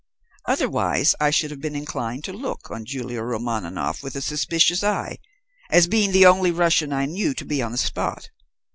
[0.47, 5.19] Otherwise I should have been inclined to look on Julia Romaninov with a suspicious eye,
[5.69, 8.31] as being the only Russian I knew to be on the spot.